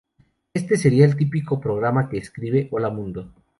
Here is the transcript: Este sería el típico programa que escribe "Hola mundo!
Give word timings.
Este 0.55 0.77
sería 0.77 1.05
el 1.05 1.15
típico 1.15 1.59
programa 1.61 2.09
que 2.09 2.17
escribe 2.17 2.67
"Hola 2.71 2.89
mundo! 2.89 3.35